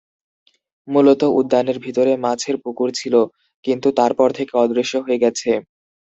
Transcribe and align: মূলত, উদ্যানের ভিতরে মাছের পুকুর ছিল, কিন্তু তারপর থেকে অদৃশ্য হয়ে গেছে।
মূলত, 0.87 1.21
উদ্যানের 1.39 1.77
ভিতরে 1.79 2.13
মাছের 2.17 2.55
পুকুর 2.63 2.89
ছিল, 2.93 3.15
কিন্তু 3.65 3.87
তারপর 3.99 4.27
থেকে 4.37 4.53
অদৃশ্য 4.57 4.93
হয়ে 4.97 5.21
গেছে। 5.23 5.51